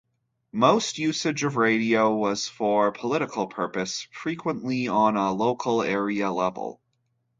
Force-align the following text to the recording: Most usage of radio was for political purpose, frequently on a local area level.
Most 0.55 0.97
usage 0.97 1.43
of 1.43 1.57
radio 1.57 2.11
was 2.15 2.47
for 2.47 2.91
political 2.91 3.45
purpose, 3.45 4.07
frequently 4.11 4.87
on 4.87 5.15
a 5.15 5.31
local 5.31 5.83
area 5.83 6.31
level. 6.31 6.81